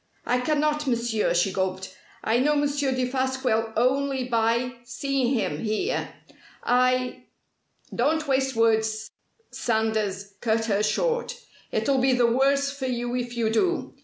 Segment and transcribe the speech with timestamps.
[0.25, 1.95] "I cannot, Monsieur," she gulped.
[2.23, 6.11] "I know Monsieur Defasquelle only by seeing him here.
[6.63, 7.25] I"
[7.95, 9.11] "Don't waste words,"
[9.51, 11.39] Sanders cut her short.
[11.71, 13.93] "It'll be the worse for you if you do.